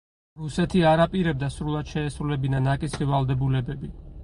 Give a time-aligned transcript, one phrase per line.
[0.43, 3.95] რუსეთი არ აპირებდა სრულად შეესრულებინა ნაკისრი ვალდებულებები.